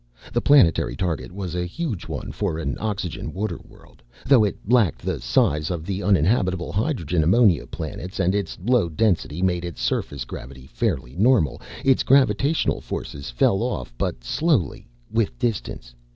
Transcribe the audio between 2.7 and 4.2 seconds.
oxygen water world.